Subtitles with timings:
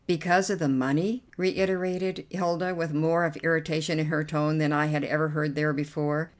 [0.07, 4.87] "Because of the money?" reiterated Hilda, with more of irritation in her tone than I
[4.87, 6.29] had ever heard there before.